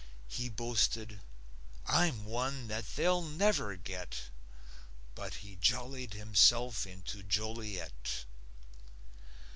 He 0.27 0.49
boasted: 0.49 1.21
"I'm 1.85 2.25
one 2.25 2.67
that 2.69 2.85
they'll 2.95 3.21
never 3.21 3.75
get." 3.75 4.29
But 5.13 5.35
he 5.45 5.57
jollied 5.57 6.15
himself 6.15 6.87
into 6.87 7.21
Joliet. 7.21 8.25